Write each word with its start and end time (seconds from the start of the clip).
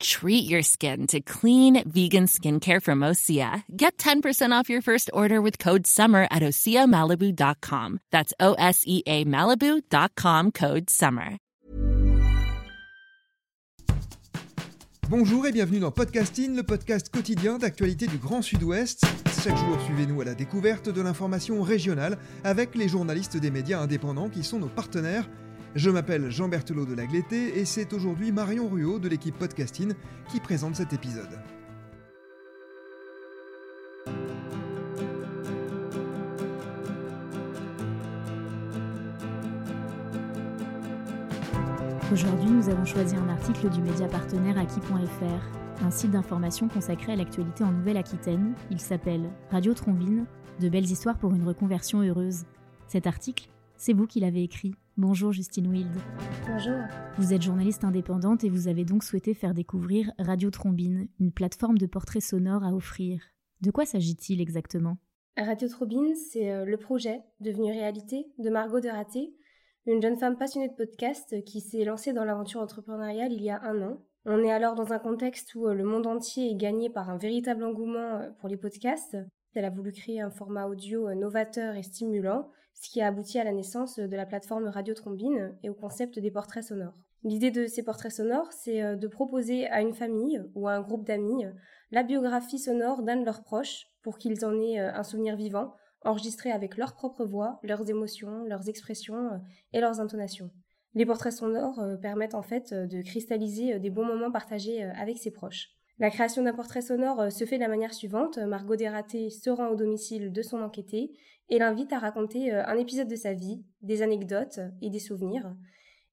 Treat 0.00 0.48
your 0.48 0.62
skin 0.62 1.06
to 1.08 1.20
clean 1.20 1.82
vegan 1.88 2.26
skincare 2.26 2.82
from 2.82 3.00
Osea. 3.00 3.62
Get 3.76 3.98
10% 3.98 4.52
off 4.52 4.70
your 4.70 4.82
first 4.82 5.10
order 5.12 5.40
with 5.40 5.58
code 5.58 5.86
SUMMER 5.86 6.26
at 6.30 6.42
OseaMalibu.com. 6.42 8.00
That's 8.10 8.32
O 8.40 8.54
S 8.54 8.82
E 8.86 9.02
A 9.06 9.24
Malibu.com 9.24 10.52
code 10.52 10.90
SUMMER. 10.90 11.38
Bonjour 15.08 15.46
et 15.46 15.52
bienvenue 15.52 15.78
dans 15.78 15.92
Podcasting, 15.92 16.56
le 16.56 16.64
podcast 16.64 17.10
quotidien 17.10 17.58
d'actualité 17.58 18.08
du 18.08 18.18
Grand 18.18 18.42
Sud-Ouest. 18.42 19.06
Chaque 19.44 19.56
jour, 19.56 19.80
suivez-nous 19.84 20.20
à 20.20 20.24
la 20.24 20.34
découverte 20.34 20.88
de 20.88 21.00
l'information 21.00 21.62
régionale 21.62 22.18
avec 22.42 22.74
les 22.74 22.88
journalistes 22.88 23.36
des 23.36 23.52
médias 23.52 23.78
indépendants 23.78 24.28
qui 24.28 24.42
sont 24.42 24.58
nos 24.58 24.66
partenaires. 24.66 25.28
Je 25.76 25.90
m'appelle 25.90 26.30
Jean 26.30 26.48
Berthelot 26.48 26.86
de 26.86 26.94
Lagleté 26.94 27.58
et 27.58 27.66
c'est 27.66 27.92
aujourd'hui 27.92 28.32
Marion 28.32 28.66
Ruot 28.66 28.98
de 28.98 29.10
l'équipe 29.10 29.38
Podcasting 29.38 29.92
qui 30.30 30.40
présente 30.40 30.74
cet 30.74 30.94
épisode. 30.94 31.38
Aujourd'hui, 42.10 42.48
nous 42.48 42.70
avons 42.70 42.86
choisi 42.86 43.14
un 43.14 43.28
article 43.28 43.68
du 43.68 43.82
média 43.82 44.08
partenaire 44.08 44.56
Aki.fr, 44.56 45.84
un 45.84 45.90
site 45.90 46.12
d'information 46.12 46.68
consacré 46.68 47.12
à 47.12 47.16
l'actualité 47.16 47.64
en 47.64 47.72
Nouvelle-Aquitaine. 47.72 48.54
Il 48.70 48.80
s'appelle 48.80 49.28
Radio 49.50 49.74
Trombine, 49.74 50.24
de 50.58 50.70
belles 50.70 50.90
histoires 50.90 51.18
pour 51.18 51.34
une 51.34 51.46
reconversion 51.46 52.00
heureuse. 52.00 52.44
Cet 52.88 53.06
article, 53.06 53.50
c'est 53.76 53.92
vous 53.92 54.06
qui 54.06 54.20
l'avez 54.20 54.42
écrit. 54.42 54.74
Bonjour 54.98 55.30
Justine 55.30 55.66
Wild. 55.66 55.94
Bonjour. 56.48 56.78
Vous 57.18 57.34
êtes 57.34 57.42
journaliste 57.42 57.84
indépendante 57.84 58.44
et 58.44 58.48
vous 58.48 58.66
avez 58.66 58.86
donc 58.86 59.04
souhaité 59.04 59.34
faire 59.34 59.52
découvrir 59.52 60.10
Radio 60.18 60.50
Trombine, 60.50 61.08
une 61.20 61.32
plateforme 61.32 61.76
de 61.76 61.84
portraits 61.84 62.22
sonores 62.22 62.64
à 62.64 62.72
offrir. 62.72 63.20
De 63.60 63.70
quoi 63.70 63.84
s'agit-il 63.84 64.40
exactement? 64.40 64.96
Radio 65.36 65.68
Trombine, 65.68 66.14
c'est 66.14 66.50
euh, 66.50 66.64
le 66.64 66.78
projet 66.78 67.20
devenu 67.40 67.72
réalité 67.72 68.32
de 68.38 68.48
Margot 68.48 68.80
de 68.80 68.88
Raté, 68.88 69.34
une 69.84 70.00
jeune 70.00 70.16
femme 70.16 70.38
passionnée 70.38 70.68
de 70.68 70.74
podcast 70.74 71.44
qui 71.44 71.60
s'est 71.60 71.84
lancée 71.84 72.14
dans 72.14 72.24
l'aventure 72.24 72.62
entrepreneuriale 72.62 73.34
il 73.34 73.42
y 73.42 73.50
a 73.50 73.62
un 73.64 73.82
an. 73.82 74.00
On 74.24 74.42
est 74.42 74.50
alors 74.50 74.76
dans 74.76 74.94
un 74.94 74.98
contexte 74.98 75.54
où 75.56 75.66
euh, 75.66 75.74
le 75.74 75.84
monde 75.84 76.06
entier 76.06 76.52
est 76.52 76.56
gagné 76.56 76.88
par 76.88 77.10
un 77.10 77.18
véritable 77.18 77.64
engouement 77.64 77.98
euh, 77.98 78.30
pour 78.40 78.48
les 78.48 78.56
podcasts. 78.56 79.18
Elle 79.52 79.66
a 79.66 79.70
voulu 79.70 79.92
créer 79.92 80.22
un 80.22 80.30
format 80.30 80.66
audio 80.66 81.12
novateur 81.14 81.74
et 81.74 81.82
stimulant 81.82 82.50
ce 82.80 82.90
qui 82.90 83.00
a 83.00 83.08
abouti 83.08 83.38
à 83.38 83.44
la 83.44 83.52
naissance 83.52 83.98
de 83.98 84.16
la 84.16 84.26
plateforme 84.26 84.68
Radio 84.68 84.94
Trombine 84.94 85.56
et 85.62 85.70
au 85.70 85.74
concept 85.74 86.18
des 86.18 86.30
portraits 86.30 86.64
sonores. 86.64 87.06
L'idée 87.22 87.50
de 87.50 87.66
ces 87.66 87.82
portraits 87.82 88.12
sonores, 88.12 88.52
c'est 88.52 88.82
euh, 88.82 88.94
de 88.94 89.08
proposer 89.08 89.66
à 89.68 89.80
une 89.80 89.94
famille 89.94 90.42
ou 90.54 90.68
à 90.68 90.74
un 90.74 90.80
groupe 90.80 91.04
d'amis 91.04 91.44
euh, 91.44 91.50
la 91.90 92.02
biographie 92.02 92.58
sonore 92.58 93.02
d'un 93.02 93.16
de 93.16 93.24
leurs 93.24 93.42
proches 93.42 93.86
pour 94.02 94.18
qu'ils 94.18 94.44
en 94.44 94.60
aient 94.60 94.78
euh, 94.78 94.94
un 94.94 95.02
souvenir 95.02 95.36
vivant, 95.36 95.74
enregistré 96.04 96.52
avec 96.52 96.76
leur 96.76 96.94
propre 96.94 97.24
voix, 97.24 97.58
leurs 97.62 97.88
émotions, 97.90 98.44
leurs 98.44 98.68
expressions 98.68 99.40
et 99.72 99.80
leurs 99.80 99.98
intonations. 99.98 100.50
Les 100.94 101.04
portraits 101.04 101.32
sonores 101.32 101.80
permettent 102.00 102.36
en 102.36 102.42
fait 102.42 102.72
de 102.72 103.02
cristalliser 103.02 103.80
des 103.80 103.90
bons 103.90 104.04
moments 104.04 104.30
partagés 104.30 104.84
avec 104.84 105.18
ses 105.18 105.32
proches. 105.32 105.75
La 105.98 106.10
création 106.10 106.42
d'un 106.42 106.52
portrait 106.52 106.82
sonore 106.82 107.32
se 107.32 107.44
fait 107.46 107.56
de 107.56 107.62
la 107.62 107.68
manière 107.68 107.94
suivante. 107.94 108.36
Margot 108.36 108.76
Desraté 108.76 109.30
se 109.30 109.48
rend 109.48 109.68
au 109.68 109.76
domicile 109.76 110.30
de 110.30 110.42
son 110.42 110.60
enquêté 110.60 111.12
et 111.48 111.58
l'invite 111.58 111.92
à 111.92 111.98
raconter 111.98 112.52
euh, 112.52 112.64
un 112.66 112.76
épisode 112.76 113.08
de 113.08 113.16
sa 113.16 113.32
vie, 113.32 113.64
des 113.82 114.02
anecdotes 114.02 114.60
et 114.82 114.90
des 114.90 114.98
souvenirs. 114.98 115.54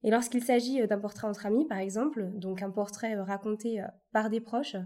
Et 0.03 0.11
lorsqu'il 0.11 0.43
s'agit 0.43 0.81
euh, 0.81 0.87
d'un 0.87 0.99
portrait 0.99 1.27
entre 1.27 1.45
amis, 1.45 1.65
par 1.67 1.79
exemple, 1.79 2.29
donc 2.35 2.61
un 2.61 2.69
portrait 2.69 3.15
euh, 3.15 3.23
raconté 3.23 3.83
par 4.11 4.29
des 4.29 4.39
proches, 4.39 4.77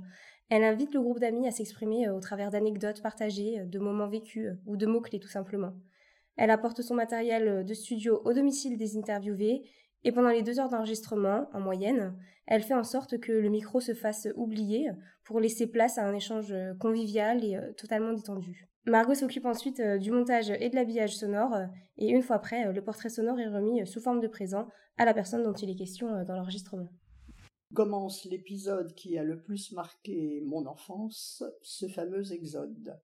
elle 0.50 0.63
invite 0.63 0.94
le 0.94 1.02
groupe 1.02 1.19
d'amis 1.19 1.47
à 1.47 1.52
s'exprimer 1.52 2.09
au 2.09 2.19
travers 2.19 2.50
d'anecdotes 2.50 3.02
partagées, 3.02 3.66
de 3.66 3.80
moments 3.80 4.07
vécus 4.07 4.53
ou 4.66 4.78
de 4.78 4.86
mots-clés 4.86 5.19
tout 5.19 5.28
simplement. 5.28 5.74
Elle 6.38 6.52
apporte 6.52 6.81
son 6.81 6.96
matériel 6.96 7.66
de 7.66 7.74
studio 7.74 8.22
au 8.24 8.31
domicile 8.31 8.78
des 8.78 8.97
interviewés 8.97 9.69
et 10.03 10.12
pendant 10.12 10.30
les 10.30 10.44
deux 10.44 10.59
heures 10.59 10.69
d'enregistrement, 10.69 11.50
en 11.53 11.59
moyenne, 11.59 12.16
elle 12.46 12.63
fait 12.63 12.74
en 12.74 12.84
sorte 12.84 13.19
que 13.19 13.31
le 13.31 13.50
micro 13.50 13.81
se 13.81 13.94
fasse 13.94 14.28
oublier 14.35 14.90
pour 15.24 15.40
laisser 15.40 15.68
place 15.68 15.97
à 15.97 16.06
un 16.06 16.13
échange 16.13 16.53
convivial 16.80 17.44
et 17.44 17.59
totalement 17.75 18.13
détendu. 18.13 18.68
Margot 18.88 19.16
s'occupe 19.16 19.46
ensuite 19.46 19.81
euh, 19.81 19.97
du 19.97 20.12
montage 20.12 20.50
et 20.50 20.69
de 20.69 20.75
l'habillage 20.75 21.18
sonore, 21.18 21.53
euh, 21.53 21.66
et 21.97 22.09
une 22.09 22.22
fois 22.22 22.40
prêt, 22.40 22.68
euh, 22.68 22.72
le 22.72 22.81
portrait 22.81 23.09
sonore 23.09 23.38
est 23.38 23.50
remis 23.50 23.86
sous 23.86 24.00
forme 24.00 24.22
de 24.22 24.28
présent 24.28 24.69
à 24.97 25.03
la 25.03 25.13
personne 25.13 25.44
dont 25.44 25.53
il 25.53 25.69
est 25.69 25.75
question 25.75 26.24
dans 26.24 26.36
l'enregistrement. 26.36 26.88
Commence 27.74 28.24
l'épisode 28.24 28.96
qui 28.96 29.18
a 29.18 29.24
le 29.24 29.41
plus 29.41 29.74
marqué 29.74 30.41
mon 30.46 30.66
enfance, 30.68 31.44
ce 31.62 31.88
fameux 31.90 32.31
exode. 32.31 32.97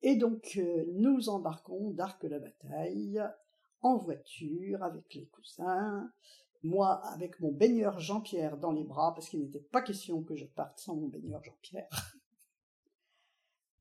Et 0.00 0.16
donc 0.16 0.58
nous 0.94 1.28
embarquons 1.28 1.90
d'Arc 1.90 2.24
la 2.24 2.38
bataille 2.38 3.22
en 3.82 3.96
voiture 3.96 4.82
avec 4.82 5.14
les 5.14 5.26
cousins, 5.26 6.10
moi 6.62 7.00
avec 7.12 7.40
mon 7.40 7.52
baigneur 7.52 7.98
Jean-Pierre 8.00 8.58
dans 8.58 8.72
les 8.72 8.84
bras, 8.84 9.14
parce 9.14 9.28
qu'il 9.28 9.40
n'était 9.40 9.60
pas 9.60 9.82
question 9.82 10.22
que 10.22 10.34
je 10.34 10.46
parte 10.46 10.78
sans 10.78 10.96
mon 10.96 11.08
baigneur 11.08 11.42
Jean-Pierre. 11.42 11.88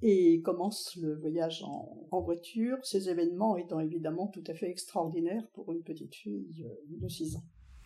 et 0.01 0.41
commence 0.41 0.95
le 0.95 1.15
voyage 1.15 1.63
en, 1.63 2.21
voiture, 2.21 2.77
ces 2.83 3.09
événements 3.09 3.57
étant 3.57 3.79
évidemment 3.79 4.27
tout 4.27 4.43
à 4.47 4.53
fait 4.53 4.69
extraordinaires 4.69 5.47
pour 5.53 5.71
une 5.71 5.83
petite 5.83 6.15
fille 6.15 6.65
euh, 6.65 6.97
de 7.01 7.07
6 7.07 7.37
ans. 7.37 7.43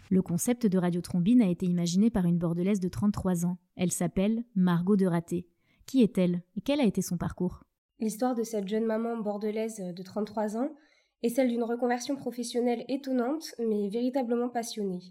Le 0.09 0.21
concept 0.21 0.65
de 0.65 0.77
radiotrombine 0.77 1.41
a 1.41 1.49
été 1.49 1.65
imaginé 1.65 2.09
par 2.09 2.25
une 2.25 2.37
bordelaise 2.37 2.81
de 2.81 2.89
33 2.89 3.45
ans. 3.45 3.57
Elle 3.77 3.93
s'appelle 3.93 4.43
Margot 4.55 4.97
de 4.97 5.05
Raté. 5.05 5.47
Qui 5.85 6.03
est-elle? 6.03 6.43
Et 6.57 6.61
quel 6.61 6.81
a 6.81 6.85
été 6.85 7.01
son 7.01 7.17
parcours? 7.17 7.63
L'histoire 7.99 8.35
de 8.35 8.43
cette 8.43 8.67
jeune 8.67 8.85
maman 8.85 9.17
bordelaise 9.17 9.79
de 9.79 10.03
33 10.03 10.57
ans 10.57 10.69
est 11.23 11.29
celle 11.29 11.49
d'une 11.49 11.63
reconversion 11.63 12.15
professionnelle 12.15 12.85
étonnante 12.87 13.53
mais 13.59 13.89
véritablement 13.89 14.49
passionnée. 14.49 15.01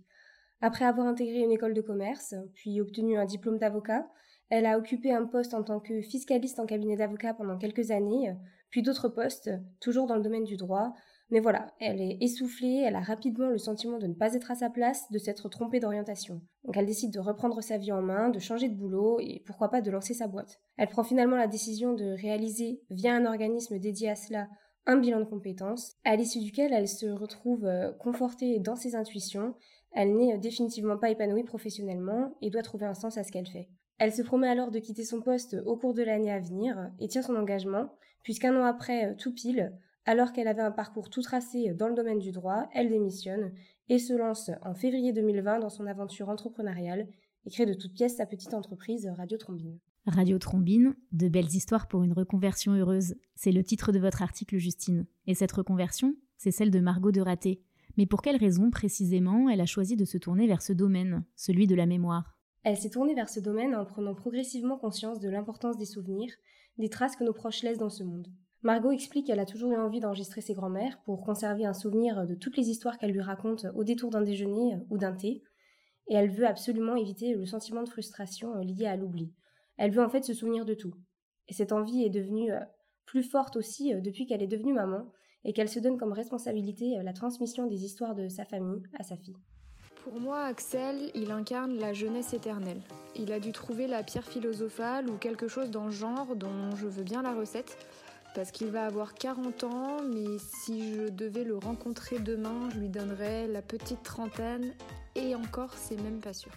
Après 0.60 0.84
avoir 0.84 1.06
intégré 1.06 1.38
une 1.38 1.52
école 1.52 1.74
de 1.74 1.80
commerce, 1.80 2.34
puis 2.54 2.80
obtenu 2.80 3.16
un 3.16 3.24
diplôme 3.24 3.58
d'avocat, 3.58 4.06
elle 4.50 4.66
a 4.66 4.78
occupé 4.78 5.12
un 5.12 5.24
poste 5.24 5.54
en 5.54 5.62
tant 5.62 5.80
que 5.80 6.02
fiscaliste 6.02 6.58
en 6.58 6.66
cabinet 6.66 6.96
d'avocat 6.96 7.34
pendant 7.34 7.56
quelques 7.56 7.92
années, 7.92 8.34
puis 8.68 8.82
d'autres 8.82 9.08
postes, 9.08 9.50
toujours 9.80 10.06
dans 10.06 10.16
le 10.16 10.22
domaine 10.22 10.44
du 10.44 10.56
droit. 10.56 10.92
Mais 11.30 11.38
voilà, 11.38 11.72
elle 11.78 12.00
est 12.00 12.18
essoufflée, 12.20 12.82
elle 12.84 12.96
a 12.96 13.00
rapidement 13.00 13.48
le 13.48 13.58
sentiment 13.58 13.98
de 13.98 14.08
ne 14.08 14.14
pas 14.14 14.34
être 14.34 14.50
à 14.50 14.56
sa 14.56 14.68
place, 14.68 15.08
de 15.12 15.18
s'être 15.18 15.48
trompée 15.48 15.78
d'orientation. 15.78 16.42
Donc 16.64 16.76
elle 16.76 16.86
décide 16.86 17.12
de 17.12 17.20
reprendre 17.20 17.62
sa 17.62 17.78
vie 17.78 17.92
en 17.92 18.02
main, 18.02 18.30
de 18.30 18.40
changer 18.40 18.68
de 18.68 18.74
boulot 18.74 19.20
et 19.20 19.42
pourquoi 19.46 19.70
pas 19.70 19.80
de 19.80 19.90
lancer 19.92 20.12
sa 20.12 20.26
boîte. 20.26 20.60
Elle 20.76 20.88
prend 20.88 21.04
finalement 21.04 21.36
la 21.36 21.46
décision 21.46 21.94
de 21.94 22.20
réaliser, 22.20 22.82
via 22.90 23.14
un 23.14 23.26
organisme 23.26 23.78
dédié 23.78 24.10
à 24.10 24.16
cela, 24.16 24.48
un 24.86 24.96
bilan 24.96 25.20
de 25.20 25.24
compétences, 25.24 25.96
à 26.04 26.16
l'issue 26.16 26.40
duquel 26.40 26.72
elle 26.72 26.88
se 26.88 27.06
retrouve 27.06 27.66
euh, 27.66 27.92
confortée 27.92 28.58
dans 28.58 28.76
ses 28.76 28.94
intuitions, 28.94 29.54
elle 29.92 30.16
n'est 30.16 30.38
définitivement 30.38 30.98
pas 30.98 31.10
épanouie 31.10 31.44
professionnellement 31.44 32.36
et 32.40 32.50
doit 32.50 32.62
trouver 32.62 32.86
un 32.86 32.94
sens 32.94 33.18
à 33.18 33.24
ce 33.24 33.32
qu'elle 33.32 33.48
fait. 33.48 33.68
Elle 33.98 34.12
se 34.12 34.22
promet 34.22 34.48
alors 34.48 34.70
de 34.70 34.78
quitter 34.78 35.04
son 35.04 35.20
poste 35.20 35.56
au 35.66 35.76
cours 35.76 35.94
de 35.94 36.02
l'année 36.02 36.32
à 36.32 36.40
venir 36.40 36.90
et 37.00 37.08
tient 37.08 37.22
son 37.22 37.36
engagement, 37.36 37.90
puisqu'un 38.22 38.56
an 38.56 38.64
après, 38.64 39.10
euh, 39.10 39.14
tout 39.14 39.34
pile, 39.34 39.72
alors 40.06 40.32
qu'elle 40.32 40.48
avait 40.48 40.62
un 40.62 40.70
parcours 40.70 41.10
tout 41.10 41.22
tracé 41.22 41.74
dans 41.74 41.88
le 41.88 41.94
domaine 41.94 42.18
du 42.18 42.32
droit, 42.32 42.68
elle 42.74 42.88
démissionne 42.88 43.52
et 43.88 43.98
se 43.98 44.14
lance 44.14 44.50
en 44.62 44.74
février 44.74 45.12
2020 45.12 45.58
dans 45.58 45.68
son 45.68 45.86
aventure 45.86 46.28
entrepreneuriale 46.28 47.08
et 47.44 47.50
crée 47.50 47.66
de 47.66 47.74
toutes 47.74 47.94
pièces 47.94 48.16
sa 48.16 48.26
petite 48.26 48.54
entreprise 48.54 49.10
Radio 49.16 49.36
Trombine. 49.36 49.78
Radio 50.06 50.38
Trombine, 50.38 50.94
de 51.12 51.28
belles 51.28 51.54
histoires 51.54 51.86
pour 51.86 52.02
une 52.02 52.14
reconversion 52.14 52.72
heureuse. 52.72 53.14
C'est 53.34 53.52
le 53.52 53.62
titre 53.62 53.92
de 53.92 53.98
votre 53.98 54.22
article, 54.22 54.56
Justine. 54.56 55.06
Et 55.26 55.34
cette 55.34 55.52
reconversion, 55.52 56.16
c'est 56.38 56.50
celle 56.50 56.70
de 56.70 56.80
Margot 56.80 57.12
de 57.12 57.20
Raté. 57.20 57.62
Mais 57.98 58.06
pour 58.06 58.22
quelle 58.22 58.36
raison 58.38 58.70
précisément 58.70 59.50
elle 59.50 59.60
a 59.60 59.66
choisi 59.66 59.96
de 59.96 60.06
se 60.06 60.16
tourner 60.16 60.46
vers 60.46 60.62
ce 60.62 60.72
domaine, 60.72 61.24
celui 61.36 61.66
de 61.66 61.74
la 61.74 61.84
mémoire? 61.84 62.38
Elle 62.62 62.78
s'est 62.78 62.90
tournée 62.90 63.14
vers 63.14 63.28
ce 63.28 63.40
domaine 63.40 63.74
en 63.74 63.84
prenant 63.84 64.14
progressivement 64.14 64.78
conscience 64.78 65.20
de 65.20 65.28
l'importance 65.28 65.76
des 65.76 65.84
souvenirs, 65.84 66.32
des 66.78 66.88
traces 66.88 67.16
que 67.16 67.24
nos 67.24 67.34
proches 67.34 67.62
laissent 67.62 67.78
dans 67.78 67.90
ce 67.90 68.04
monde. 68.04 68.28
Margot 68.62 68.92
explique 68.92 69.26
qu'elle 69.26 69.40
a 69.40 69.46
toujours 69.46 69.72
eu 69.72 69.76
envie 69.76 70.00
d'enregistrer 70.00 70.40
ses 70.40 70.54
grands-mères 70.54 71.00
pour 71.04 71.22
conserver 71.24 71.66
un 71.66 71.74
souvenir 71.74 72.26
de 72.26 72.34
toutes 72.34 72.56
les 72.56 72.70
histoires 72.70 72.96
qu'elles 72.96 73.12
lui 73.12 73.20
racontent 73.20 73.68
au 73.74 73.84
détour 73.84 74.10
d'un 74.10 74.22
déjeuner 74.22 74.78
ou 74.88 74.96
d'un 74.96 75.12
thé, 75.12 75.42
et 76.08 76.14
elle 76.14 76.30
veut 76.30 76.46
absolument 76.46 76.96
éviter 76.96 77.34
le 77.34 77.46
sentiment 77.46 77.82
de 77.82 77.88
frustration 77.88 78.54
lié 78.60 78.86
à 78.86 78.96
l'oubli. 78.96 79.32
Elle 79.80 79.92
veut 79.92 80.04
en 80.04 80.10
fait 80.10 80.24
se 80.24 80.34
souvenir 80.34 80.66
de 80.66 80.74
tout. 80.74 80.92
Et 81.48 81.54
cette 81.54 81.72
envie 81.72 82.04
est 82.04 82.10
devenue 82.10 82.52
euh, 82.52 82.60
plus 83.06 83.22
forte 83.22 83.56
aussi 83.56 83.94
euh, 83.94 84.00
depuis 84.02 84.26
qu'elle 84.26 84.42
est 84.42 84.46
devenue 84.46 84.74
maman 84.74 85.10
et 85.42 85.54
qu'elle 85.54 85.70
se 85.70 85.78
donne 85.78 85.96
comme 85.96 86.12
responsabilité 86.12 86.98
euh, 86.98 87.02
la 87.02 87.14
transmission 87.14 87.66
des 87.66 87.82
histoires 87.82 88.14
de 88.14 88.28
sa 88.28 88.44
famille 88.44 88.82
à 88.98 89.04
sa 89.04 89.16
fille. 89.16 89.38
Pour 90.04 90.20
moi, 90.20 90.42
Axel, 90.42 91.10
il 91.14 91.30
incarne 91.30 91.78
la 91.78 91.94
jeunesse 91.94 92.34
éternelle. 92.34 92.82
Il 93.16 93.32
a 93.32 93.40
dû 93.40 93.52
trouver 93.52 93.86
la 93.86 94.02
pierre 94.02 94.26
philosophale 94.26 95.08
ou 95.08 95.16
quelque 95.16 95.48
chose 95.48 95.70
dans 95.70 95.86
le 95.86 95.90
genre 95.90 96.36
dont 96.36 96.76
je 96.76 96.86
veux 96.86 97.02
bien 97.02 97.22
la 97.22 97.32
recette. 97.32 97.78
Parce 98.34 98.50
qu'il 98.50 98.68
va 98.68 98.84
avoir 98.84 99.14
40 99.14 99.64
ans, 99.64 100.02
mais 100.02 100.36
si 100.38 100.92
je 100.92 101.08
devais 101.08 101.42
le 101.42 101.56
rencontrer 101.56 102.18
demain, 102.18 102.68
je 102.74 102.80
lui 102.80 102.90
donnerais 102.90 103.48
la 103.48 103.62
petite 103.62 104.02
trentaine, 104.02 104.74
et 105.14 105.34
encore, 105.34 105.72
c'est 105.74 106.00
même 106.00 106.20
pas 106.20 106.34
sûr. 106.34 106.52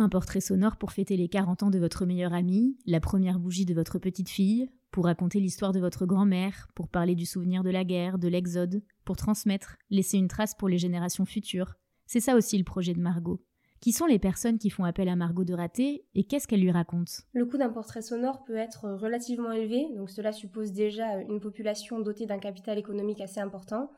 Un 0.00 0.08
portrait 0.08 0.40
sonore 0.40 0.76
pour 0.76 0.92
fêter 0.92 1.18
les 1.18 1.28
40 1.28 1.62
ans 1.62 1.68
de 1.68 1.78
votre 1.78 2.06
meilleure 2.06 2.32
amie, 2.32 2.74
la 2.86 3.00
première 3.00 3.38
bougie 3.38 3.66
de 3.66 3.74
votre 3.74 3.98
petite 3.98 4.30
fille, 4.30 4.70
pour 4.90 5.04
raconter 5.04 5.40
l'histoire 5.40 5.72
de 5.72 5.78
votre 5.78 6.06
grand-mère, 6.06 6.68
pour 6.74 6.88
parler 6.88 7.14
du 7.14 7.26
souvenir 7.26 7.62
de 7.62 7.68
la 7.68 7.84
guerre, 7.84 8.18
de 8.18 8.26
l'exode, 8.26 8.82
pour 9.04 9.18
transmettre, 9.18 9.76
laisser 9.90 10.16
une 10.16 10.28
trace 10.28 10.54
pour 10.54 10.70
les 10.70 10.78
générations 10.78 11.26
futures. 11.26 11.74
C'est 12.06 12.20
ça 12.20 12.34
aussi 12.34 12.56
le 12.56 12.64
projet 12.64 12.94
de 12.94 13.00
Margot. 13.02 13.44
Qui 13.82 13.92
sont 13.92 14.06
les 14.06 14.18
personnes 14.18 14.56
qui 14.56 14.70
font 14.70 14.84
appel 14.84 15.06
à 15.10 15.16
Margot 15.16 15.44
de 15.44 15.52
Raté 15.52 16.06
et 16.14 16.24
qu'est-ce 16.24 16.48
qu'elle 16.48 16.62
lui 16.62 16.70
raconte? 16.70 17.20
Le 17.34 17.44
coût 17.44 17.58
d'un 17.58 17.68
portrait 17.68 18.00
sonore 18.00 18.42
peut 18.44 18.56
être 18.56 18.88
relativement 18.88 19.52
élevé, 19.52 19.86
donc 19.98 20.08
cela 20.08 20.32
suppose 20.32 20.72
déjà 20.72 21.18
une 21.28 21.40
population 21.40 22.00
dotée 22.00 22.24
d'un 22.24 22.38
capital 22.38 22.78
économique 22.78 23.20
assez 23.20 23.40
important, 23.40 23.90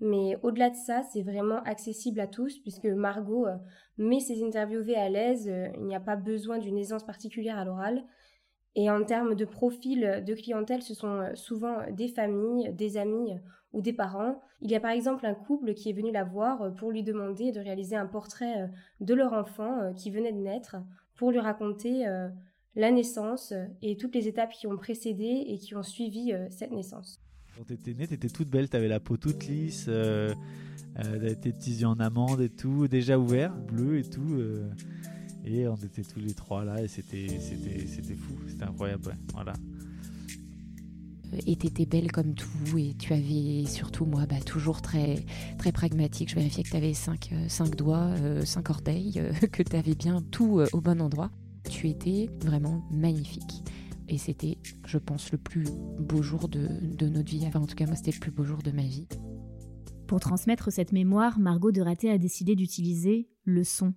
mais 0.00 0.36
au-delà 0.42 0.70
de 0.70 0.76
ça, 0.76 1.02
c'est 1.02 1.22
vraiment 1.22 1.60
accessible 1.64 2.20
à 2.20 2.28
tous 2.28 2.58
puisque 2.60 2.86
Margot 2.86 3.46
euh, 3.46 3.56
met 3.96 4.20
ses 4.20 4.44
interviewés 4.44 4.96
à 4.96 5.08
l'aise. 5.08 5.48
Euh, 5.48 5.68
il 5.76 5.86
n'y 5.86 5.96
a 5.96 6.00
pas 6.00 6.16
besoin 6.16 6.58
d'une 6.58 6.78
aisance 6.78 7.04
particulière 7.04 7.58
à 7.58 7.64
l'oral. 7.64 8.04
Et 8.76 8.90
en 8.90 9.02
termes 9.04 9.34
de 9.34 9.44
profil 9.44 10.22
de 10.24 10.34
clientèle, 10.34 10.82
ce 10.82 10.94
sont 10.94 11.20
euh, 11.20 11.34
souvent 11.34 11.78
des 11.90 12.08
familles, 12.08 12.72
des 12.74 12.96
amis 12.96 13.32
ou 13.72 13.82
des 13.82 13.92
parents. 13.92 14.40
Il 14.60 14.70
y 14.70 14.76
a 14.76 14.80
par 14.80 14.92
exemple 14.92 15.26
un 15.26 15.34
couple 15.34 15.74
qui 15.74 15.90
est 15.90 15.94
venu 15.94 16.12
la 16.12 16.24
voir 16.24 16.72
pour 16.76 16.92
lui 16.92 17.02
demander 17.02 17.50
de 17.50 17.60
réaliser 17.60 17.96
un 17.96 18.06
portrait 18.06 18.70
de 19.00 19.14
leur 19.14 19.32
enfant 19.32 19.92
qui 19.94 20.10
venait 20.10 20.32
de 20.32 20.38
naître 20.38 20.76
pour 21.16 21.30
lui 21.30 21.38
raconter 21.38 22.06
la 22.74 22.90
naissance 22.90 23.52
et 23.82 23.98
toutes 23.98 24.14
les 24.14 24.26
étapes 24.26 24.52
qui 24.52 24.66
ont 24.66 24.76
précédé 24.76 25.44
et 25.46 25.58
qui 25.58 25.76
ont 25.76 25.82
suivi 25.82 26.32
cette 26.50 26.72
naissance. 26.72 27.20
Quand 27.58 27.64
t'étais 27.64 27.92
née, 27.92 28.06
t'étais 28.06 28.28
toute 28.28 28.48
belle, 28.48 28.68
t'avais 28.68 28.86
la 28.86 29.00
peau 29.00 29.16
toute 29.16 29.48
lisse, 29.48 29.86
euh, 29.88 30.32
euh, 31.04 31.34
tes 31.34 31.52
petits 31.52 31.84
en 31.84 31.94
amande 31.94 32.40
et 32.40 32.50
tout, 32.50 32.86
déjà 32.86 33.18
ouvert, 33.18 33.52
bleu 33.52 33.98
et 33.98 34.04
tout. 34.04 34.34
Euh, 34.34 34.70
et 35.44 35.66
on 35.66 35.74
était 35.74 36.04
tous 36.04 36.20
les 36.20 36.34
trois 36.34 36.64
là 36.64 36.80
et 36.80 36.86
c'était, 36.86 37.26
fou, 37.26 38.34
c'était 38.46 38.62
incroyable. 38.62 39.12
voilà. 39.34 39.54
Et 41.48 41.56
t'étais 41.56 41.84
belle 41.84 42.12
comme 42.12 42.34
tout 42.34 42.78
et 42.78 42.94
tu 42.96 43.12
avais 43.12 43.64
surtout 43.66 44.04
moi 44.04 44.24
bah, 44.26 44.40
toujours 44.46 44.80
très, 44.80 45.16
très 45.58 45.72
pragmatique. 45.72 46.30
Je 46.30 46.36
vérifiais 46.36 46.62
que 46.62 46.70
tu 46.70 46.76
avais 46.76 46.94
5 46.94 47.34
cinq, 47.48 47.74
doigts, 47.74 48.12
5 48.44 48.70
orteils, 48.70 49.20
que 49.50 49.64
tu 49.64 49.74
avais 49.74 49.96
bien 49.96 50.22
tout 50.30 50.60
au 50.72 50.80
bon 50.80 51.02
endroit. 51.02 51.32
Tu 51.68 51.88
étais 51.88 52.30
vraiment 52.40 52.84
magnifique. 52.92 53.64
Et 54.08 54.16
c'était, 54.16 54.58
je 54.86 54.98
pense, 54.98 55.30
le 55.32 55.38
plus 55.38 55.66
beau 55.98 56.22
jour 56.22 56.48
de, 56.48 57.06
notre 57.06 57.30
vie. 57.30 57.44
Enfin, 57.46 57.60
en 57.60 57.66
tout 57.66 57.74
cas, 57.74 57.86
moi, 57.86 57.94
c'était 57.94 58.12
le 58.12 58.20
plus 58.20 58.30
beau 58.30 58.44
jour 58.44 58.62
de 58.62 58.70
ma 58.70 58.82
vie. 58.82 59.06
Pour 60.06 60.20
transmettre 60.20 60.72
cette 60.72 60.92
mémoire, 60.92 61.38
Margot 61.38 61.72
de 61.72 61.82
Raté 61.82 62.10
a 62.10 62.16
décidé 62.16 62.56
d'utiliser 62.56 63.28
le 63.44 63.64
son. 63.64 63.92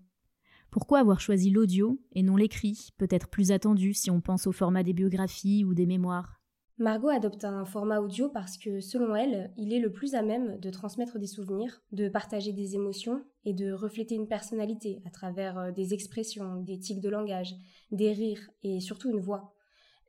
Pourquoi 0.69 1.00
avoir 1.00 1.19
choisi 1.19 1.50
l'audio 1.50 2.02
et 2.13 2.24
non 2.24 2.36
l'écrit, 2.36 2.90
peut-être 2.98 3.30
plus 3.30 3.52
attendu 3.52 3.94
si 3.94 4.12
on 4.12 4.22
pense 4.22 4.48
au 4.48 4.52
format 4.52 4.84
des 4.84 4.94
biographies 4.94 5.63
ou 5.63 5.74
des 5.74 5.86
mémoires? 5.86 6.42
Margot 6.78 7.10
adopte 7.10 7.46
un 7.46 7.63
format 7.63 8.00
audio 8.00 8.28
parce 8.28 8.58
que, 8.58 8.81
selon 8.81 9.16
elle, 9.16 9.54
il 9.56 9.72
est 9.72 9.80
le 9.80 9.92
plus 9.92 10.16
à 10.16 10.24
même 10.24 10.60
de 10.60 10.69
transmettre 10.72 11.19
des 11.19 11.28
souvenirs, 11.28 11.84
de 11.92 12.10
partager 12.10 12.54
des 12.54 12.75
émotions 12.75 13.24
et 13.46 13.54
de 13.54 13.72
refléter 13.72 14.16
une 14.16 14.28
personnalité 14.28 15.02
à 15.06 15.12
travers 15.12 15.60
euh, 15.60 15.72
des 15.72 15.94
expressions, 15.94 16.56
des 16.62 16.80
tics 16.80 17.02
de 17.02 17.10
langage, 17.10 17.54
des 17.92 18.12
rires 18.12 18.50
et 18.63 18.80
surtout 18.80 19.10
une 19.12 19.19
voix. 19.19 19.54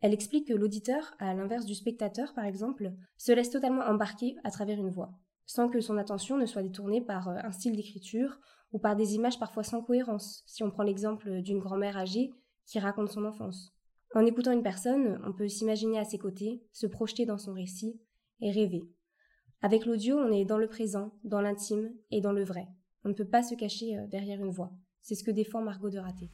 Elle 0.03 0.13
explique 0.13 0.49
que 0.49 0.53
l'auditeur, 0.53 1.15
à 1.21 1.33
l'inverse 1.33 1.65
du 1.65 1.77
spectateur 1.77 2.35
par 2.35 2.45
exemple, 2.45 2.93
se 3.17 3.31
laisse 3.31 3.51
totalement 3.51 3.85
embarquer 3.85 4.35
à 4.43 4.51
travers 4.51 4.79
une 4.79 4.91
voix, 4.91 5.13
sans 5.47 5.69
que 5.69 5.81
son 5.81 5.97
attention 5.97 6.37
ne 6.37 6.45
soit 6.45 6.65
détournée 6.65 7.01
par 7.01 7.29
euh, 7.29 7.37
un 7.43 7.53
style 7.53 7.77
d'écriture 7.77 8.41
ou 8.73 8.81
par 8.81 8.97
des 8.97 9.15
images 9.15 9.39
parfois 9.39 9.63
sans 9.63 9.81
cohérence, 9.81 10.43
si 10.47 10.65
on 10.65 10.71
prend 10.71 10.83
l'exemple 10.83 11.41
d'une 11.43 11.61
grand-mère 11.61 11.97
âgée 11.97 12.33
qui 12.67 12.81
raconte 12.81 13.11
son 13.11 13.25
enfance. 13.25 13.73
En 14.15 14.27
écoutant 14.27 14.53
une 14.53 14.63
personne, 14.63 15.21
on 15.25 15.33
peut 15.33 15.49
s'imaginer 15.49 15.99
à 15.99 16.05
ses 16.05 16.19
côtés, 16.19 16.63
se 16.73 16.87
projeter 16.87 17.25
dans 17.25 17.39
son 17.39 17.53
récit 17.53 18.01
et 18.41 18.51
rêver. 18.51 18.83
Avec 19.61 19.87
l'audio, 19.87 20.19
on 20.19 20.33
est 20.33 20.45
dans 20.45 20.59
le 20.59 20.69
présent, 20.69 21.13
dans 21.23 21.41
l'intime 21.41 21.95
et 22.11 22.21
dans 22.21 22.33
le 22.33 22.45
vrai. 22.45 22.67
On 23.05 23.11
ne 23.11 23.15
peut 23.15 23.29
pas 23.29 23.45
se 23.45 23.55
cacher 23.55 23.97
euh, 23.97 24.07
derrière 24.09 24.41
une 24.41 24.51
voix. 24.51 24.73
C'est 25.01 25.15
ce 25.15 25.23
que 25.23 25.31
défend 25.31 25.63
Margot 25.63 25.91
de 25.91 25.99
Raté. 25.99 26.29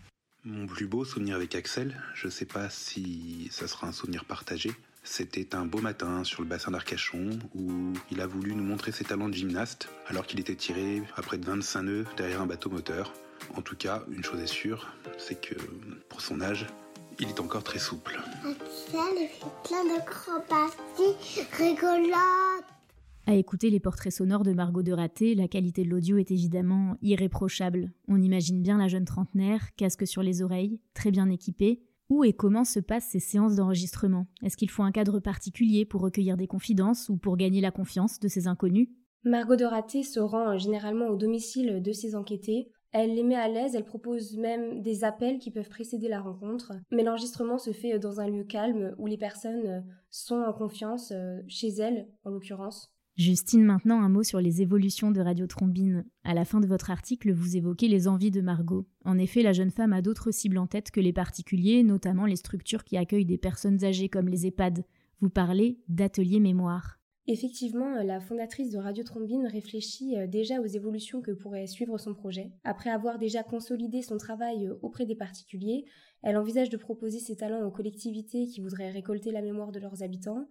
Mon 0.50 0.66
plus 0.66 0.86
beau 0.86 1.04
souvenir 1.04 1.36
avec 1.36 1.54
Axel, 1.54 2.00
je 2.14 2.26
ne 2.26 2.30
sais 2.30 2.46
pas 2.46 2.70
si 2.70 3.48
ça 3.50 3.68
sera 3.68 3.86
un 3.86 3.92
souvenir 3.92 4.24
partagé. 4.24 4.72
C'était 5.04 5.54
un 5.54 5.66
beau 5.66 5.82
matin 5.82 6.24
sur 6.24 6.40
le 6.40 6.48
bassin 6.48 6.70
d'Arcachon 6.70 7.38
où 7.54 7.92
il 8.10 8.22
a 8.22 8.26
voulu 8.26 8.54
nous 8.54 8.64
montrer 8.64 8.90
ses 8.90 9.04
talents 9.04 9.28
de 9.28 9.34
gymnaste 9.34 9.90
alors 10.06 10.26
qu'il 10.26 10.40
était 10.40 10.54
tiré 10.54 11.02
à 11.16 11.20
près 11.20 11.36
de 11.36 11.44
25 11.44 11.82
nœuds 11.82 12.06
derrière 12.16 12.40
un 12.40 12.46
bateau 12.46 12.70
moteur. 12.70 13.12
En 13.56 13.60
tout 13.60 13.76
cas, 13.76 14.04
une 14.10 14.24
chose 14.24 14.40
est 14.40 14.46
sûre, 14.46 14.90
c'est 15.18 15.38
que 15.38 15.54
pour 16.08 16.22
son 16.22 16.40
âge, 16.40 16.66
il 17.18 17.28
est 17.28 17.40
encore 17.40 17.62
très 17.62 17.78
souple. 17.78 18.18
Axel, 18.42 19.28
fait 19.28 19.46
plein 19.68 20.66
rigolotes. 21.58 22.77
À 23.28 23.34
écouter 23.34 23.69
les 23.69 23.78
portraits 23.78 24.10
sonores 24.10 24.42
de 24.42 24.54
Margot 24.54 24.82
de 24.82 24.90
Raté, 24.90 25.34
la 25.34 25.48
qualité 25.48 25.84
de 25.84 25.90
l'audio 25.90 26.16
est 26.16 26.30
évidemment 26.30 26.96
irréprochable. 27.02 27.92
On 28.08 28.22
imagine 28.22 28.62
bien 28.62 28.78
la 28.78 28.88
jeune 28.88 29.04
trentenaire, 29.04 29.75
casque 29.76 30.06
sur 30.06 30.22
les 30.22 30.40
oreilles, 30.40 30.80
très 30.94 31.10
bien 31.10 31.28
équipée. 31.28 31.82
Où 32.08 32.25
et 32.25 32.32
comment 32.32 32.64
se 32.64 32.80
passent 32.80 33.10
ces 33.10 33.20
séances 33.20 33.56
d'enregistrement? 33.56 34.28
Est-ce 34.42 34.56
qu'il 34.56 34.70
faut 34.70 34.82
un 34.82 34.92
cadre 34.92 35.20
particulier 35.20 35.84
pour 35.84 36.00
recueillir 36.00 36.38
des 36.38 36.46
confidences 36.46 37.10
ou 37.10 37.19
pour 37.19 37.36
gagner 37.36 37.60
la 37.60 37.70
confiance 37.70 38.19
de 38.19 38.28
ces 38.28 38.46
inconnus? 38.46 38.88
Margot 39.25 39.56
de 39.56 39.66
Raté 39.66 40.04
se 40.04 40.20
rend 40.20 40.56
généralement 40.56 41.08
au 41.08 41.16
domicile 41.16 41.82
de 41.82 41.92
ses 41.92 42.14
enquêtés. 42.14 42.70
Elle 42.92 43.14
les 43.14 43.24
met 43.24 43.34
à 43.34 43.48
l'aise, 43.48 43.74
elle 43.74 43.84
propose 43.84 44.38
même 44.38 44.81
des 44.81 45.04
appels 45.04 45.38
qui 45.38 45.50
peuvent 45.50 45.69
précéder 45.69 46.08
la 46.08 46.22
rencontre. 46.22 46.72
Mais 46.90 47.02
l'enregistrement 47.02 47.58
se 47.58 47.72
fait 47.72 47.98
dans 47.98 48.20
un 48.20 48.31
lieu 48.31 48.44
calme 48.44 48.94
où 48.96 49.06
les 49.06 49.19
personnes 49.19 49.84
sont 50.08 50.40
en 50.40 50.54
confiance, 50.54 51.12
euh, 51.12 51.42
chez 51.46 51.69
elles 51.69 52.08
en 52.24 52.31
l'occurrence. 52.31 52.94
Justine, 53.19 53.65
maintenant 53.65 54.00
un 54.00 54.09
mot 54.09 54.23
sur 54.23 54.41
les 54.41 54.62
évolutions 54.62 55.11
de 55.11 55.20
Radio 55.20 55.49
Trombine. 55.49 56.05
À 56.23 56.35
la 56.35 56.44
fin 56.44 56.61
de 56.61 56.69
votre 56.69 56.93
article, 56.93 57.32
vous 57.32 57.56
évoquez 57.56 57.88
les 57.88 58.06
envies 58.06 58.31
de 58.31 58.41
Margot. 58.41 58.87
En 59.05 59.19
effet, 59.19 59.43
la 59.43 59.53
jeune 59.53 59.73
femme 59.73 59.93
a 59.93 60.03
d'autres 60.03 60.31
cibles 60.31 60.56
en 60.56 60.69
tête 60.69 60.93
que 60.93 61.01
les 61.01 61.13
particuliers, 61.13 61.82
notamment 61.82 62.27
les 62.27 62.37
structures 62.37 62.84
qui 62.84 62.96
accueillent 62.96 63.25
des 63.25 63.37
personnes 63.37 63.84
âgées 63.84 64.08
comme 64.08 64.29
les 64.29 64.46
EHPAD. 64.46 64.84
Vous 65.20 65.31
parlez 65.31 65.81
d'atelier 65.89 66.39
mémoire. 66.39 67.01
Effectivement, 67.27 68.01
la 68.05 68.20
fondatrice 68.20 68.70
de 68.70 68.79
Radio 68.79 69.03
Trombine 69.03 69.48
réfléchit 69.48 70.17
euh, 70.17 70.29
déjà 70.29 70.60
aux 70.60 70.67
évolutions 70.67 71.20
que 71.20 71.32
pourrait 71.32 71.67
suivre 71.67 71.98
son 71.98 72.15
projet. 72.15 72.53
Après 72.63 72.89
avoir 72.89 73.19
déjà 73.19 73.43
consolidé 73.43 74.01
son 74.01 74.17
travail 74.17 74.69
euh, 74.69 74.79
auprès 74.82 75.06
des 75.06 75.17
particuliers, 75.17 75.87
elle 76.22 76.39
envisage 76.39 76.70
de 76.70 76.77
proposer 76.77 77.19
ses 77.19 77.37
talents 77.37 77.67
aux 77.67 77.72
collectivités 77.72 78.46
qui 78.46 78.60
voudraient 78.60 78.93
récolter 78.93 79.32
la 79.32 79.43
mémoire 79.43 79.72
de 79.72 79.81
leurs 79.81 80.05
habitants, 80.05 80.48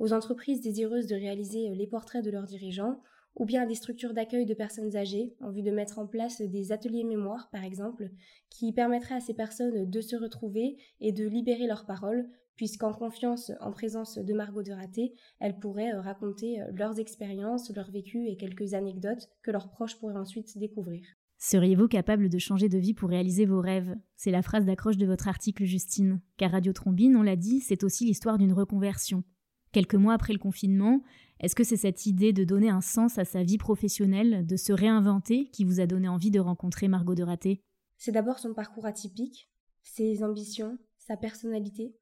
aux 0.00 0.12
entreprises 0.12 0.62
désireuses 0.62 1.06
de 1.06 1.14
réaliser 1.14 1.70
euh, 1.70 1.74
les 1.74 1.86
portraits 1.86 2.24
de 2.24 2.30
leurs 2.30 2.46
dirigeants, 2.46 3.00
ou 3.36 3.44
bien 3.44 3.62
à 3.62 3.66
des 3.66 3.76
structures 3.76 4.14
d'accueil 4.14 4.46
de 4.46 4.54
personnes 4.54 4.96
âgées, 4.96 5.34
en 5.40 5.52
vue 5.52 5.62
de 5.62 5.70
mettre 5.70 6.00
en 6.00 6.06
place 6.06 6.42
des 6.42 6.72
ateliers 6.72 7.04
mémoire, 7.04 7.48
par 7.52 7.62
exemple, 7.62 8.10
qui 8.48 8.72
permettraient 8.72 9.14
à 9.14 9.20
ces 9.20 9.34
personnes 9.34 9.88
de 9.88 10.00
se 10.00 10.16
retrouver 10.16 10.78
et 11.00 11.12
de 11.12 11.28
libérer 11.28 11.68
leurs 11.68 11.86
paroles, 11.86 12.28
puisqu'en 12.56 12.92
confiance, 12.92 13.52
en 13.60 13.70
présence 13.70 14.18
de 14.18 14.34
Margot 14.34 14.62
de 14.62 14.72
Raté, 14.72 15.12
elles 15.38 15.58
pourraient 15.58 15.94
euh, 15.94 16.00
raconter 16.00 16.60
euh, 16.60 16.72
leurs 16.72 16.98
expériences, 16.98 17.72
leur 17.74 17.90
vécu 17.90 18.26
et 18.26 18.36
quelques 18.36 18.74
anecdotes 18.74 19.28
que 19.42 19.50
leurs 19.50 19.70
proches 19.70 19.98
pourraient 19.98 20.16
ensuite 20.16 20.58
découvrir. 20.58 21.06
Seriez-vous 21.38 21.88
capable 21.88 22.28
de 22.28 22.38
changer 22.38 22.68
de 22.68 22.78
vie 22.78 22.92
pour 22.92 23.08
réaliser 23.08 23.46
vos 23.46 23.60
rêves? 23.60 23.96
C'est 24.16 24.30
la 24.30 24.42
phrase 24.42 24.66
d'accroche 24.66 24.98
de 24.98 25.06
votre 25.06 25.28
article, 25.28 25.64
Justine. 25.64 26.20
Car 26.36 26.50
Radio 26.50 26.72
Trombine, 26.74 27.16
on 27.16 27.22
l'a 27.22 27.36
dit, 27.36 27.60
c'est 27.60 27.82
aussi 27.82 28.04
l'histoire 28.04 28.36
d'une 28.36 28.52
reconversion. 28.52 29.24
Quelques 29.72 29.94
mois 29.94 30.14
après 30.14 30.32
le 30.32 30.38
confinement, 30.38 31.02
est-ce 31.38 31.54
que 31.54 31.62
c'est 31.62 31.76
cette 31.76 32.04
idée 32.06 32.32
de 32.32 32.42
donner 32.44 32.70
un 32.70 32.80
sens 32.80 33.18
à 33.18 33.24
sa 33.24 33.44
vie 33.44 33.58
professionnelle, 33.58 34.44
de 34.44 34.56
se 34.56 34.72
réinventer, 34.72 35.48
qui 35.52 35.64
vous 35.64 35.78
a 35.78 35.86
donné 35.86 36.08
envie 36.08 36.32
de 36.32 36.40
rencontrer 36.40 36.88
Margot 36.88 37.14
de 37.14 37.22
Raté? 37.22 37.62
C'est 37.96 38.12
d'abord 38.12 38.40
son 38.40 38.52
parcours 38.52 38.86
atypique, 38.86 39.48
ses 39.82 40.24
ambitions, 40.24 40.76
sa 40.98 41.16
personnalité 41.16 41.94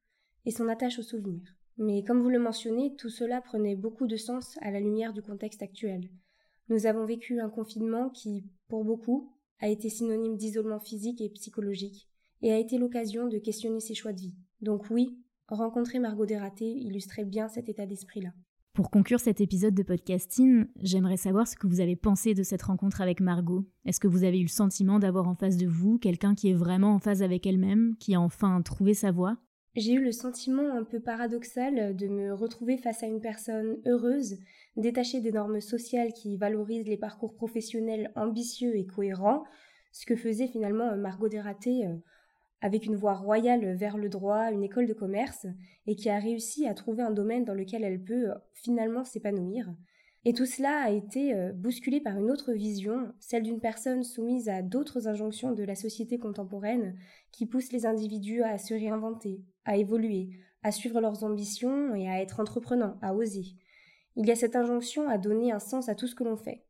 et 0.47 0.51
son 0.51 0.69
attache 0.69 0.99
aux 0.99 1.03
souvenirs. 1.03 1.57
Mais 1.77 2.03
comme 2.05 2.23
vous 2.23 2.31
le 2.31 2.39
mentionnez, 2.39 2.97
tout 2.97 3.11
cela 3.11 3.41
prenait 3.43 3.77
beaucoup 3.77 4.07
de 4.07 4.17
sens 4.17 4.59
à 4.63 4.71
la 4.71 4.81
lumière 4.81 5.13
du 5.13 5.23
contexte 5.23 5.63
actuel. 5.63 6.11
Nous 6.71 6.87
avons 6.87 7.05
vécu 7.05 7.39
un 7.39 7.51
confinement 7.51 8.11
qui, 8.11 8.45
pour 8.69 8.85
beaucoup, 8.85 9.33
a 9.61 9.69
été 9.69 9.89
synonyme 9.89 10.37
d'isolement 10.37 10.81
physique 10.81 11.21
et 11.21 11.29
psychologique, 11.31 12.09
et 12.43 12.53
a 12.53 12.59
été 12.59 12.79
l'occasion 12.79 13.29
de 13.29 13.39
questionner 13.39 13.81
ses 13.81 13.95
choix 13.95 14.13
de 14.13 14.21
vie. 14.21 14.35
Donc 14.61 14.91
oui, 14.91 15.19
rencontrer 15.49 15.99
Margot 15.99 16.27
Dératé 16.27 16.67
illustrait 16.67 17.25
bien 17.25 17.49
cet 17.49 17.69
état 17.69 17.87
d'esprit-là. 17.87 18.31
Pour 18.75 18.91
conclure 18.91 19.19
cet 19.19 19.41
épisode 19.41 19.75
de 19.75 19.83
podcasting, 19.83 20.67
j'aimerais 20.81 21.17
savoir 21.17 21.49
ce 21.49 21.57
que 21.57 21.67
vous 21.67 21.81
avez 21.81 21.97
pensé 21.97 22.35
de 22.35 22.45
cette 22.45 22.63
rencontre 22.63 23.01
avec 23.01 23.21
Margot. 23.21 23.67
Est-ce 23.85 23.99
que 23.99 24.07
vous 24.07 24.23
avez 24.23 24.39
eu 24.39 24.45
le 24.45 24.49
sentiment 24.49 25.01
d'avoir 25.01 25.27
en 25.27 25.35
face 25.35 25.57
de 25.57 25.67
vous 25.67 25.99
quelqu'un 25.99 26.37
qui 26.37 26.51
est 26.51 26.55
vraiment 26.55 26.95
en 26.95 27.01
phase 27.01 27.23
avec 27.23 27.45
elle-même, 27.47 27.97
qui 27.99 28.15
a 28.15 28.21
enfin 28.21 28.63
trouvé 28.63 28.95
sa 28.95 29.11
voie? 29.11 29.37
J'ai 29.75 29.95
eu 29.95 30.05
le 30.05 30.13
sentiment 30.13 30.77
un 30.77 30.85
peu 30.85 31.01
paradoxal 31.01 31.97
de 31.97 32.07
me 32.07 32.33
retrouver 32.33 32.79
face 32.79 33.03
à 33.03 33.07
une 33.07 33.21
personne 33.21 33.79
heureuse, 33.87 34.39
détachée 34.77 35.21
des 35.21 35.33
normes 35.33 35.61
sociales 35.61 36.13
qui 36.13 36.37
valorisent 36.37 36.87
les 36.87 36.97
parcours 36.97 37.35
professionnels 37.35 38.13
ambitieux 38.15 38.77
et 38.77 38.87
cohérents, 38.87 39.45
ce 39.93 40.07
que 40.07 40.17
faisait 40.17 40.49
finalement 40.49 40.97
Margot 40.97 41.29
Desraté 41.29 41.87
euh, 41.87 41.97
avec 42.61 42.87
une 42.87 42.97
voie 42.97 43.15
royale 43.15 43.75
vers 43.77 43.97
le 43.97 44.09
droit, 44.09 44.51
une 44.51 44.65
école 44.65 44.87
de 44.87 44.95
commerce, 44.95 45.47
et 45.87 45.97
qui 45.97 46.11
a 46.11 46.19
réussi 46.19 46.67
à 46.67 46.75
trouver 46.75 47.03
un 47.03 47.11
domaine 47.11 47.45
dans 47.45 47.55
lequel 47.55 47.85
elle 47.85 48.03
peut 48.03 48.31
euh, 48.31 48.35
finalement 48.53 49.05
s'épanouir. 49.05 49.73
Et 50.25 50.35
tout 50.35 50.47
cela 50.47 50.83
a 50.83 50.91
été 50.91 51.35
euh, 51.35 51.53
bousculé 51.53 52.01
par 52.01 52.19
une 52.19 52.31
autre 52.31 52.53
vision, 52.53 53.13
celle 53.21 53.45
d'une 53.45 53.61
personne 53.61 54.03
soumise 54.03 54.49
à 54.49 54.63
d'autres 54.63 55.07
injonctions 55.07 55.53
de 55.53 55.63
la 55.63 55.77
société 55.77 56.19
contemporaine 56.19 56.97
qui 57.31 57.47
poussent 57.47 57.73
les 57.73 57.87
individus 57.87 58.43
à 58.43 58.59
se 58.59 58.75
réinventer, 58.75 59.41
à 59.65 59.77
évoluer, 59.77 60.31
à 60.63 60.73
suivre 60.73 61.01
leurs 61.01 61.23
ambitions 61.25 61.95
et 61.95 62.09
à 62.09 62.21
être 62.21 62.41
entreprenants, 62.41 62.99
à 63.01 63.15
oser. 63.15 63.55
Il 64.17 64.27
y 64.27 64.33
a 64.33 64.37
cette 64.37 64.57
injonction 64.57 65.09
à 65.09 65.17
donner 65.17 65.53
un 65.53 65.61
sens 65.61 65.89
à 65.89 65.95
tout 65.95 66.09
ce 66.09 66.17
que 66.17 66.25
l'on 66.25 66.37
fait. 66.37 66.65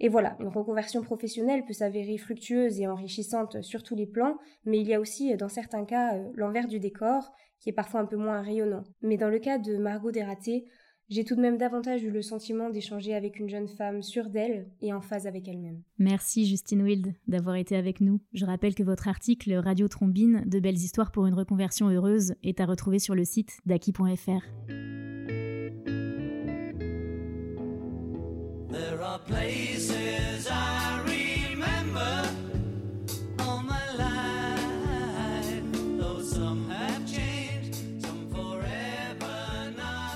Et 0.00 0.08
voilà, 0.08 0.36
une 0.40 0.48
reconversion 0.48 1.02
professionnelle 1.02 1.64
peut 1.64 1.72
s'avérer 1.72 2.18
fructueuse 2.18 2.80
et 2.80 2.88
enrichissante 2.88 3.62
sur 3.62 3.82
tous 3.82 3.94
les 3.94 4.06
plans, 4.06 4.36
mais 4.64 4.80
il 4.80 4.88
y 4.88 4.94
a 4.94 5.00
aussi, 5.00 5.36
dans 5.36 5.48
certains 5.48 5.84
cas, 5.84 6.16
euh, 6.16 6.30
l'envers 6.34 6.66
du 6.66 6.80
décor, 6.80 7.32
qui 7.60 7.70
est 7.70 7.74
parfois 7.74 8.00
un 8.00 8.06
peu 8.06 8.16
moins 8.16 8.42
rayonnant. 8.42 8.82
Mais 9.02 9.16
dans 9.16 9.28
le 9.28 9.38
cas 9.38 9.58
de 9.58 9.76
Margot 9.76 10.10
Desraté, 10.10 10.64
j'ai 11.08 11.24
tout 11.24 11.36
de 11.36 11.40
même 11.40 11.58
davantage 11.58 12.02
eu 12.02 12.10
le 12.10 12.22
sentiment 12.22 12.70
d'échanger 12.70 13.14
avec 13.14 13.38
une 13.38 13.48
jeune 13.48 13.68
femme 13.68 14.02
sûre 14.02 14.30
d'elle 14.30 14.70
et 14.80 14.94
en 14.94 15.02
phase 15.02 15.26
avec 15.26 15.46
elle-même. 15.46 15.82
Merci 15.98 16.46
Justine 16.46 16.82
Wild 16.82 17.14
d'avoir 17.28 17.56
été 17.56 17.76
avec 17.76 18.00
nous. 18.00 18.20
Je 18.32 18.46
rappelle 18.46 18.74
que 18.74 18.82
votre 18.82 19.08
article 19.08 19.52
Radio 19.54 19.88
Trombine 19.88 20.42
de 20.46 20.58
belles 20.58 20.74
histoires 20.74 21.12
pour 21.12 21.26
une 21.26 21.34
reconversion 21.34 21.90
heureuse 21.90 22.34
est 22.42 22.60
à 22.60 22.66
retrouver 22.66 22.98
sur 22.98 23.14
le 23.14 23.24
site 23.24 23.58
d'Aki.fr. 23.66 25.01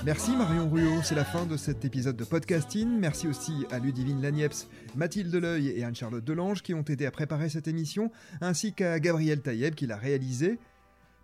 Merci 0.07 0.37
Marion 0.37 0.69
Ruot, 0.69 1.01
c'est 1.03 1.15
la 1.15 1.25
fin 1.25 1.45
de 1.45 1.57
cet 1.57 1.83
épisode 1.83 2.15
de 2.15 2.23
podcasting. 2.23 2.87
Merci 2.97 3.27
aussi 3.27 3.65
à 3.71 3.79
Ludivine 3.79 4.21
Lagneps, 4.21 4.69
Mathilde 4.95 5.29
Deleuil 5.29 5.67
et 5.67 5.83
Anne-Charlotte 5.83 6.23
Delange 6.23 6.63
qui 6.63 6.73
ont 6.73 6.85
aidé 6.87 7.05
à 7.05 7.11
préparer 7.11 7.49
cette 7.49 7.67
émission, 7.67 8.09
ainsi 8.39 8.73
qu'à 8.73 9.01
Gabriel 9.01 9.41
Taïeb 9.41 9.75
qui 9.75 9.85
l'a 9.85 9.97
réalisé. 9.97 10.59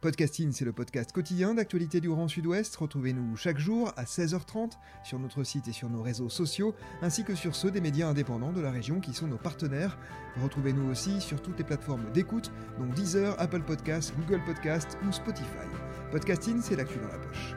Podcasting, 0.03 0.51
c'est 0.51 0.65
le 0.65 0.73
podcast 0.73 1.13
quotidien 1.13 1.53
d'actualité 1.53 2.01
du 2.01 2.09
Grand 2.09 2.27
Sud-Ouest. 2.27 2.75
Retrouvez-nous 2.75 3.37
chaque 3.37 3.57
jour 3.57 3.93
à 3.95 4.03
16h30 4.03 4.71
sur 5.05 5.17
notre 5.17 5.45
site 5.45 5.69
et 5.69 5.71
sur 5.71 5.89
nos 5.89 6.01
réseaux 6.01 6.27
sociaux, 6.27 6.75
ainsi 7.01 7.23
que 7.23 7.35
sur 7.35 7.55
ceux 7.55 7.71
des 7.71 7.79
médias 7.79 8.09
indépendants 8.09 8.51
de 8.51 8.59
la 8.59 8.69
région 8.69 8.99
qui 8.99 9.13
sont 9.13 9.27
nos 9.27 9.37
partenaires. 9.37 9.97
Retrouvez-nous 10.41 10.91
aussi 10.91 11.21
sur 11.21 11.41
toutes 11.41 11.57
les 11.57 11.63
plateformes 11.63 12.11
d'écoute, 12.11 12.51
dont 12.77 12.93
Deezer, 12.93 13.33
Apple 13.39 13.61
Podcasts, 13.61 14.13
Google 14.17 14.43
Podcasts 14.43 14.97
ou 15.07 15.11
Spotify. 15.13 15.69
Podcasting, 16.11 16.61
c'est 16.61 16.75
l'actu 16.75 16.97
dans 16.97 17.07
la 17.07 17.19
poche. 17.19 17.55